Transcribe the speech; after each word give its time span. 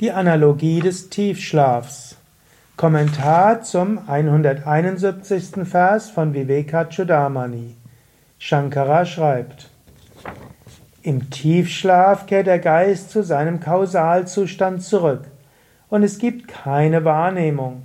Die 0.00 0.10
Analogie 0.10 0.80
des 0.80 1.10
Tiefschlafs. 1.10 2.16
Kommentar 2.76 3.62
zum 3.62 3.98
171. 4.08 5.64
Vers 5.64 6.10
von 6.10 6.34
Vivekachudamani. 6.34 7.76
Shankara 8.38 9.04
schreibt: 9.04 9.70
Im 11.02 11.30
Tiefschlaf 11.30 12.26
kehrt 12.26 12.48
der 12.48 12.58
Geist 12.58 13.10
zu 13.10 13.22
seinem 13.22 13.60
Kausalzustand 13.60 14.82
zurück 14.82 15.22
und 15.88 16.02
es 16.02 16.18
gibt 16.18 16.48
keine 16.48 17.04
Wahrnehmung. 17.04 17.82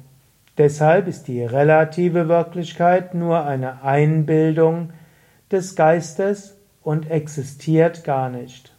Deshalb 0.57 1.07
ist 1.07 1.27
die 1.27 1.43
relative 1.43 2.27
Wirklichkeit 2.27 3.13
nur 3.13 3.45
eine 3.45 3.83
Einbildung 3.83 4.91
des 5.51 5.75
Geistes 5.75 6.55
und 6.81 7.11
existiert 7.11 8.03
gar 8.03 8.29
nicht. 8.29 8.76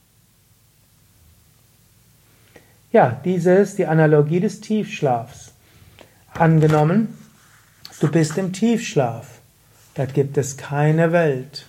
Ja, 2.99 3.17
diese 3.25 3.53
ist 3.53 3.79
die 3.79 3.87
Analogie 3.87 4.41
des 4.41 4.61
Tiefschlafs. 4.61 5.53
Angenommen, 6.35 7.17
du 8.01 8.11
bist 8.11 8.37
im 8.39 8.53
Tiefschlaf. 8.53 9.39
Da 9.95 10.05
gibt 10.05 10.37
es 10.37 10.57
keine 10.57 11.13
Welt. 11.13 11.67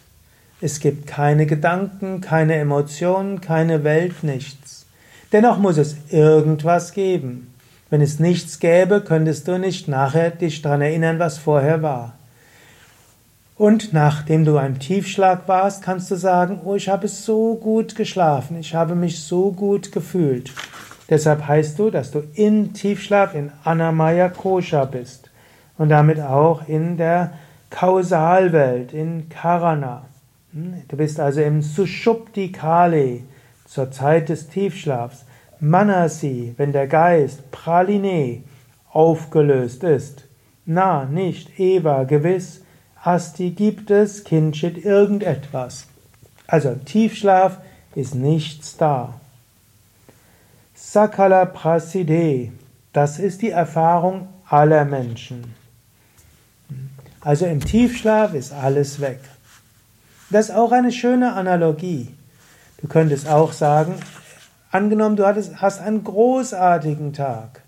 Es 0.60 0.80
gibt 0.80 1.06
keine 1.06 1.46
Gedanken, 1.46 2.20
keine 2.20 2.56
Emotionen, 2.56 3.42
keine 3.42 3.84
Welt, 3.84 4.24
nichts. 4.24 4.88
Dennoch 5.32 5.60
muss 5.60 5.78
es 5.78 5.98
irgendwas 6.10 6.94
geben. 6.94 7.54
Wenn 7.92 8.02
es 8.02 8.18
nichts 8.20 8.60
gäbe, 8.60 9.00
könntest 9.00 9.48
du 9.48 9.60
nicht 9.60 9.88
nachher 9.88 10.32
dich 10.32 10.64
daran 10.64 10.82
erinnern, 10.82 11.20
was 11.20 11.38
vorher 11.38 11.84
war. 11.84 12.14
Und 13.56 13.94
nachdem 13.94 14.46
du 14.46 14.58
im 14.58 14.80
Tiefschlag 14.80 15.48
warst, 15.48 15.84
kannst 15.84 16.10
du 16.10 16.16
sagen, 16.16 16.62
oh, 16.66 16.74
ich 16.74 16.90
habe 16.90 17.08
so 17.08 17.54
gut 17.54 17.94
geschlafen, 17.94 18.58
ich 18.58 18.74
habe 18.74 18.96
mich 18.96 19.22
so 19.22 19.52
gut 19.52 19.92
gefühlt. 19.92 20.52
Deshalb 21.10 21.48
heißt 21.48 21.80
du, 21.80 21.90
dass 21.90 22.12
du 22.12 22.24
in 22.34 22.74
Tiefschlaf, 22.74 23.34
in 23.34 23.52
Anamaya 23.64 24.30
Kosha 24.30 24.86
bist 24.86 25.30
und 25.78 25.90
damit 25.90 26.20
auch 26.22 26.68
in 26.68 26.98
der 26.98 27.34
Kausalwelt, 27.70 28.94
in 28.94 29.30
Karana. 29.30 30.06
Hm, 30.54 30.84
du 30.88 30.98
bist 30.98 31.20
also 31.20 31.42
im 31.42 31.62
Sushupti 31.62 32.52
Kale, 32.52 33.22
zur 33.66 33.92
Zeit 33.92 34.30
des 34.30 34.50
Tiefschlafs. 34.50 35.26
Manasi, 35.60 36.54
wenn 36.58 36.72
der 36.72 36.88
Geist, 36.88 37.52
Praline, 37.52 38.44
aufgelöst 38.92 39.84
ist. 39.84 40.26
Na, 40.66 41.06
nicht, 41.06 41.60
Eva, 41.60 42.04
gewiss, 42.04 42.62
Asti 43.04 43.52
gibt 43.52 43.92
es, 43.92 44.24
Kinshit 44.24 44.84
irgendetwas. 44.84 45.88
Also 46.48 46.76
Tiefschlaf 46.76 47.58
ist 47.96 48.16
nichts 48.16 48.78
da. 48.78 49.20
Sakala 50.82 51.46
Praside, 51.46 52.52
das 52.94 53.20
ist 53.20 53.42
die 53.42 53.50
Erfahrung 53.50 54.30
aller 54.48 54.86
Menschen. 54.86 55.54
Also 57.20 57.46
im 57.46 57.60
Tiefschlaf 57.60 58.34
ist 58.34 58.54
alles 58.54 59.02
weg. 59.02 59.20
Das 60.30 60.50
ist 60.50 60.56
auch 60.56 60.72
eine 60.72 60.94
schöne 60.94 61.34
Analogie. 61.34 62.08
Du 62.82 62.88
könntest 62.88 63.28
auch 63.28 63.52
sagen, 63.52 63.96
angenommen, 64.72 65.18
du 65.18 65.28
hast 65.28 65.82
einen 65.82 66.04
großartigen 66.04 67.12
Tag. 67.12 67.62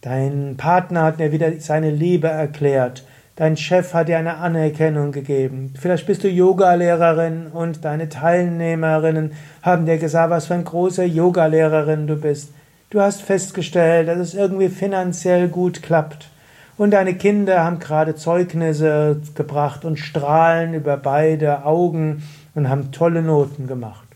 Dein 0.00 0.56
Partner 0.56 1.04
hat 1.04 1.20
dir 1.20 1.30
wieder 1.30 1.60
seine 1.60 1.90
Liebe 1.90 2.28
erklärt. 2.28 3.06
Dein 3.36 3.56
Chef 3.56 3.94
hat 3.94 4.06
dir 4.06 4.18
eine 4.18 4.36
Anerkennung 4.36 5.10
gegeben. 5.10 5.74
Vielleicht 5.76 6.06
bist 6.06 6.22
du 6.22 6.28
Yogalehrerin 6.28 7.48
und 7.48 7.84
deine 7.84 8.08
Teilnehmerinnen 8.08 9.32
haben 9.62 9.86
dir 9.86 9.98
gesagt, 9.98 10.30
was 10.30 10.46
für 10.46 10.54
ein 10.54 10.64
großer 10.64 11.04
Yogalehrerin 11.04 12.06
du 12.06 12.14
bist. 12.14 12.52
Du 12.90 13.00
hast 13.00 13.22
festgestellt, 13.22 14.06
dass 14.06 14.18
es 14.18 14.34
irgendwie 14.34 14.68
finanziell 14.68 15.48
gut 15.48 15.82
klappt. 15.82 16.28
Und 16.76 16.92
deine 16.92 17.14
Kinder 17.14 17.64
haben 17.64 17.80
gerade 17.80 18.14
Zeugnisse 18.14 19.20
gebracht 19.34 19.84
und 19.84 19.98
strahlen 19.98 20.74
über 20.74 20.96
beide 20.96 21.64
Augen 21.64 22.22
und 22.54 22.68
haben 22.68 22.92
tolle 22.92 23.22
Noten 23.22 23.66
gemacht. 23.66 24.06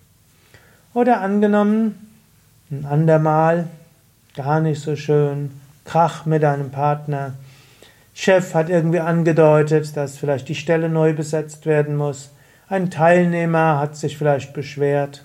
Oder 0.94 1.20
angenommen, 1.22 2.08
ein 2.70 2.84
andermal, 2.84 3.66
gar 4.36 4.60
nicht 4.60 4.80
so 4.80 4.94
schön, 4.94 5.50
Krach 5.84 6.24
mit 6.24 6.44
deinem 6.44 6.70
Partner, 6.70 7.32
Chef 8.20 8.52
hat 8.52 8.68
irgendwie 8.68 8.98
angedeutet, 8.98 9.96
dass 9.96 10.18
vielleicht 10.18 10.48
die 10.48 10.56
Stelle 10.56 10.88
neu 10.88 11.12
besetzt 11.12 11.66
werden 11.66 11.94
muss. 11.94 12.30
Ein 12.68 12.90
Teilnehmer 12.90 13.78
hat 13.78 13.94
sich 13.94 14.18
vielleicht 14.18 14.52
beschwert. 14.54 15.24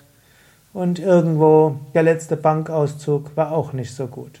Und 0.72 1.00
irgendwo 1.00 1.80
der 1.92 2.04
letzte 2.04 2.36
Bankauszug 2.36 3.36
war 3.36 3.50
auch 3.50 3.72
nicht 3.72 3.92
so 3.92 4.06
gut. 4.06 4.40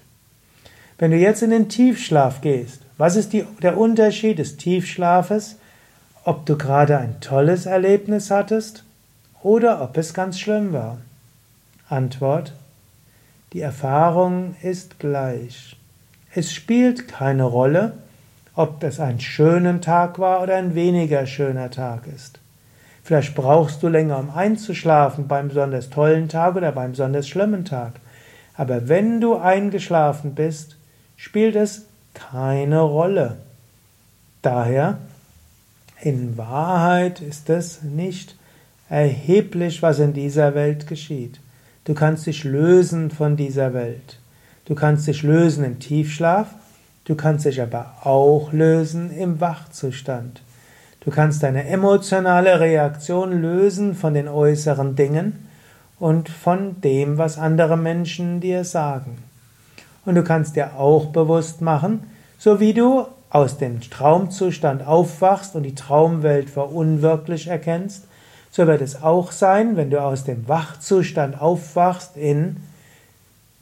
Wenn 0.98 1.10
du 1.10 1.16
jetzt 1.16 1.42
in 1.42 1.50
den 1.50 1.68
Tiefschlaf 1.68 2.42
gehst, 2.42 2.82
was 2.96 3.16
ist 3.16 3.32
die, 3.32 3.44
der 3.60 3.76
Unterschied 3.76 4.38
des 4.38 4.56
Tiefschlafes? 4.56 5.56
Ob 6.22 6.46
du 6.46 6.56
gerade 6.56 6.96
ein 6.98 7.18
tolles 7.20 7.66
Erlebnis 7.66 8.30
hattest 8.30 8.84
oder 9.42 9.82
ob 9.82 9.96
es 9.96 10.14
ganz 10.14 10.38
schlimm 10.38 10.72
war? 10.72 10.98
Antwort. 11.88 12.52
Die 13.52 13.62
Erfahrung 13.62 14.54
ist 14.62 15.00
gleich. 15.00 15.76
Es 16.32 16.52
spielt 16.52 17.08
keine 17.08 17.42
Rolle, 17.42 17.94
ob 18.54 18.80
das 18.80 19.00
ein 19.00 19.20
schöner 19.20 19.80
Tag 19.80 20.18
war 20.18 20.42
oder 20.42 20.56
ein 20.56 20.74
weniger 20.74 21.26
schöner 21.26 21.70
Tag 21.70 22.06
ist. 22.06 22.38
Vielleicht 23.02 23.34
brauchst 23.34 23.82
du 23.82 23.88
länger, 23.88 24.18
um 24.18 24.30
einzuschlafen 24.30 25.28
beim 25.28 25.48
besonders 25.48 25.90
tollen 25.90 26.28
Tag 26.28 26.56
oder 26.56 26.72
beim 26.72 26.92
besonders 26.92 27.28
schlimmen 27.28 27.64
Tag. 27.64 27.92
Aber 28.56 28.88
wenn 28.88 29.20
du 29.20 29.36
eingeschlafen 29.36 30.34
bist, 30.34 30.76
spielt 31.16 31.56
es 31.56 31.86
keine 32.14 32.80
Rolle. 32.80 33.36
Daher, 34.42 34.98
in 36.00 36.36
Wahrheit 36.38 37.20
ist 37.20 37.50
es 37.50 37.82
nicht 37.82 38.36
erheblich, 38.88 39.82
was 39.82 39.98
in 39.98 40.12
dieser 40.12 40.54
Welt 40.54 40.86
geschieht. 40.86 41.40
Du 41.84 41.94
kannst 41.94 42.26
dich 42.26 42.44
lösen 42.44 43.10
von 43.10 43.36
dieser 43.36 43.74
Welt. 43.74 44.18
Du 44.64 44.74
kannst 44.74 45.06
dich 45.06 45.22
lösen 45.22 45.64
im 45.64 45.78
Tiefschlaf, 45.78 46.54
Du 47.04 47.14
kannst 47.14 47.44
dich 47.44 47.60
aber 47.60 47.94
auch 48.02 48.52
lösen 48.52 49.10
im 49.10 49.40
Wachzustand. 49.40 50.42
Du 51.00 51.10
kannst 51.10 51.42
deine 51.42 51.68
emotionale 51.68 52.60
Reaktion 52.60 53.42
lösen 53.42 53.94
von 53.94 54.14
den 54.14 54.26
äußeren 54.26 54.96
Dingen 54.96 55.46
und 55.98 56.30
von 56.30 56.80
dem, 56.80 57.18
was 57.18 57.38
andere 57.38 57.76
Menschen 57.76 58.40
dir 58.40 58.64
sagen. 58.64 59.18
Und 60.06 60.14
du 60.14 60.24
kannst 60.24 60.56
dir 60.56 60.76
auch 60.76 61.06
bewusst 61.06 61.60
machen, 61.60 62.04
so 62.38 62.58
wie 62.58 62.72
du 62.72 63.06
aus 63.28 63.58
dem 63.58 63.80
Traumzustand 63.80 64.86
aufwachst 64.86 65.56
und 65.56 65.64
die 65.64 65.74
Traumwelt 65.74 66.48
für 66.48 66.64
unwirklich 66.64 67.48
erkennst, 67.48 68.06
so 68.50 68.66
wird 68.66 68.80
es 68.80 69.02
auch 69.02 69.32
sein, 69.32 69.76
wenn 69.76 69.90
du 69.90 70.00
aus 70.00 70.24
dem 70.24 70.48
Wachzustand 70.48 71.40
aufwachst 71.40 72.16
in 72.16 72.58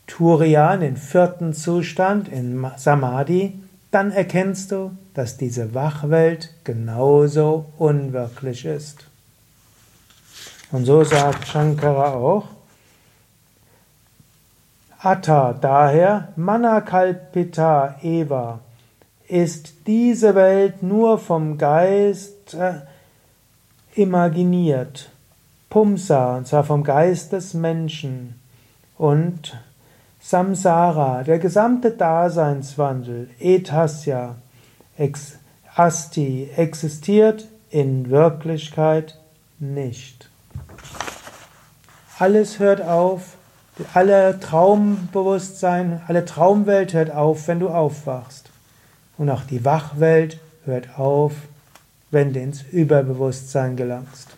Turiya, 0.07 0.77
den 0.77 0.97
vierten 0.97 1.55
Zustand 1.55 2.29
in 2.29 2.67
Samadhi, 2.77 3.59
dann 3.91 4.11
erkennst 4.11 4.73
du, 4.73 4.97
dass 5.15 5.37
diese 5.37 5.75
Wachwelt 5.75 6.55
genauso 6.65 7.67
unwirklich 7.79 8.65
ist. 8.65 9.07
Und 10.71 10.87
so 10.87 11.05
sagt 11.05 11.47
Shankara 11.47 12.15
auch, 12.15 12.47
Atta, 14.99 15.53
daher 15.53 16.29
Manakalpita 16.37 17.97
Eva, 18.03 18.61
ist 19.29 19.87
diese 19.87 20.35
Welt 20.35 20.83
nur 20.83 21.19
vom 21.19 21.59
Geist 21.59 22.55
äh, 22.55 22.75
imaginiert. 23.95 25.11
Pumsa, 25.71 26.37
und 26.37 26.47
zwar 26.47 26.65
vom 26.65 26.85
Geist 26.85 27.33
des 27.33 27.55
Menschen. 27.55 28.39
Und 28.97 29.59
Samsara, 30.25 31.25
der 31.25 31.41
gesamte 31.41 31.91
Daseinswandel, 31.91 33.29
Etasya, 33.41 34.37
ex, 34.97 35.39
Asti, 35.75 36.49
existiert 36.57 37.49
in 37.71 38.09
Wirklichkeit 38.09 39.19
nicht. 39.59 40.31
Alles 42.19 42.61
hört 42.61 42.83
auf, 42.83 43.37
alle 43.95 44.39
Traumbewusstsein, 44.39 46.03
alle 46.07 46.25
Traumwelt 46.25 46.95
hört 46.95 47.11
auf, 47.11 47.49
wenn 47.49 47.59
du 47.59 47.69
aufwachst. 47.69 48.51
Und 49.19 49.29
auch 49.29 49.43
die 49.43 49.65
Wachwelt 49.65 50.39
hört 50.65 50.99
auf, 50.99 51.33
wenn 52.13 52.33
du 52.33 52.41
ins 52.41 52.63
Überbewusstsein 52.63 53.75
gelangst. 53.77 54.29